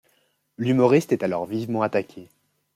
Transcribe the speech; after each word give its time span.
L'humoriste 0.57 1.11
est 1.11 1.21
alors 1.21 1.45
vivement 1.45 1.83
attaqué. 1.83 2.27